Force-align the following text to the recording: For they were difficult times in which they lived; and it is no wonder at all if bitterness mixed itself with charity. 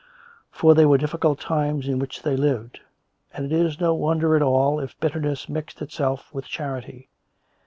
For 0.49 0.73
they 0.73 0.83
were 0.87 0.97
difficult 0.97 1.39
times 1.39 1.87
in 1.87 1.99
which 1.99 2.23
they 2.23 2.35
lived; 2.35 2.79
and 3.35 3.45
it 3.45 3.51
is 3.51 3.79
no 3.79 3.93
wonder 3.93 4.35
at 4.35 4.41
all 4.41 4.79
if 4.79 4.99
bitterness 4.99 5.47
mixed 5.47 5.79
itself 5.79 6.33
with 6.33 6.45
charity. 6.47 7.07